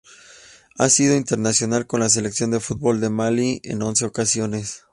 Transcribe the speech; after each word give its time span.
Ha 0.79 0.89
sido 0.89 1.15
internacional 1.15 1.85
con 1.85 1.99
la 1.99 2.09
Selección 2.09 2.49
de 2.49 2.59
fútbol 2.59 3.01
de 3.01 3.11
Malí 3.11 3.61
en 3.63 3.83
once 3.83 4.03
ocasiones. 4.03 4.83